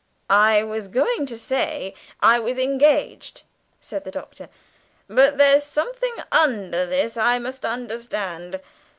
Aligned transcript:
"I 0.31 0.63
was 0.63 0.87
going 0.87 1.27
to 1.27 1.37
say 1.37 1.93
I 2.21 2.39
was 2.39 2.57
engaged," 2.57 3.43
said 3.79 4.03
the 4.03 4.09
Doctor; 4.09 4.49
"but 5.07 5.37
there's 5.37 5.63
something 5.63 6.15
under 6.31 6.87
this 6.87 7.17
I 7.17 7.37
must 7.37 7.63
understand. 7.63 8.59